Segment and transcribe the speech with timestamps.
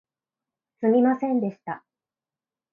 [0.79, 1.85] すみませんでした